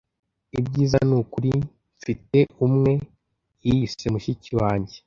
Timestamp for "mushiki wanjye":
4.13-4.95